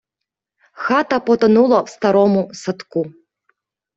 Хата 0.83 1.19
потонула 1.27 1.83
в 1.85 1.89
старому 1.95 2.43
садку. 2.63 3.03